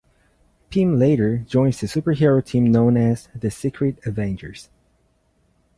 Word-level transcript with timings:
Pym 0.71 0.97
later 0.97 1.37
joins 1.47 1.79
the 1.79 1.85
superhero 1.85 2.43
team 2.43 2.71
known 2.71 2.97
as 2.97 3.29
the 3.35 3.51
Secret 3.51 3.99
Avengers. 4.03 4.71